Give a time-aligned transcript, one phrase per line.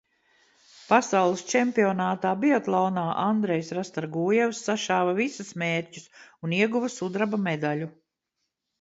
[0.91, 6.11] Pasaules čempionātā biatlonā Andrejs Rastorgujevs sašāva visus mērķus
[6.51, 7.97] un ieguva sudraba medaļu.